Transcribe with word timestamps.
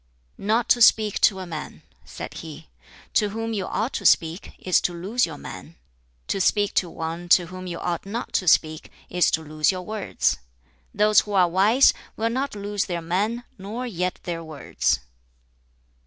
"Not 0.39 0.67
to 0.69 0.81
speak 0.81 1.19
to 1.21 1.37
a 1.37 1.45
man." 1.45 1.83
said 2.05 2.33
he, 2.39 2.69
"to 3.13 3.29
whom 3.29 3.53
you 3.53 3.67
ought 3.67 3.93
to 3.93 4.05
speak, 4.07 4.53
is 4.57 4.81
to 4.81 4.95
lose 4.99 5.27
your 5.27 5.37
man; 5.37 5.75
to 6.27 6.41
speak 6.41 6.73
to 6.73 6.89
one 6.89 7.29
to 7.29 7.45
whom 7.53 7.67
you 7.67 7.77
ought 7.77 8.03
not 8.07 8.33
to 8.33 8.47
speak 8.47 8.89
is 9.11 9.29
to 9.29 9.43
lose 9.43 9.71
your 9.71 9.83
words. 9.83 10.39
Those 10.91 11.19
who 11.19 11.33
are 11.33 11.47
wise 11.47 11.93
will 12.17 12.31
not 12.31 12.55
lose 12.55 12.85
their 12.85 13.03
man 13.03 13.43
nor 13.59 13.85
yet 13.85 14.19
their 14.23 14.43
words." 14.43 15.01